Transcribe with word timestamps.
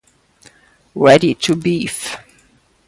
Ready 0.95 1.35
to 1.35 1.55
beef! 1.55 2.17